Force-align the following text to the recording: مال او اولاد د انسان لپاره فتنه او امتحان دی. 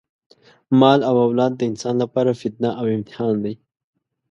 مال 0.79 0.99
او 1.09 1.15
اولاد 1.25 1.51
د 1.57 1.61
انسان 1.71 1.95
لپاره 2.03 2.37
فتنه 2.41 2.69
او 2.79 2.85
امتحان 2.97 3.33
دی. 3.43 3.53